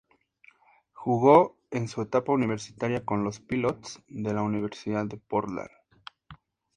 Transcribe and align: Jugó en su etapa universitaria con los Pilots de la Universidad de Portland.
Jugó 0.93 1.59
en 1.69 1.87
su 1.87 2.01
etapa 2.01 2.31
universitaria 2.31 3.05
con 3.05 3.23
los 3.23 3.39
Pilots 3.39 4.01
de 4.07 4.33
la 4.33 4.41
Universidad 4.41 5.05
de 5.05 5.17
Portland. 5.17 5.69